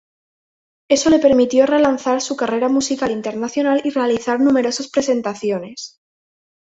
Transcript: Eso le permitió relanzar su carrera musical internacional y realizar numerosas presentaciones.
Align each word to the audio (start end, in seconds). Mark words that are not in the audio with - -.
Eso 0.89 1.11
le 1.11 1.19
permitió 1.19 1.67
relanzar 1.67 2.21
su 2.21 2.35
carrera 2.35 2.69
musical 2.69 3.11
internacional 3.11 3.81
y 3.83 3.91
realizar 3.91 4.39
numerosas 4.39 4.87
presentaciones. 4.89 6.01